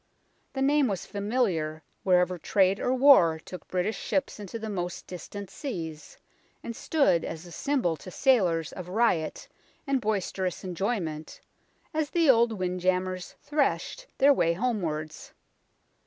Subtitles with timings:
[0.53, 5.51] The name was familiar wherever trade or war took British ships into the most distant
[5.51, 6.17] seas,
[6.63, 9.47] and stood as a symbol to sailors of riot
[9.85, 11.39] and boisterous enjoy ment,
[11.93, 15.33] as the old wind j ambers threshed their way homewards.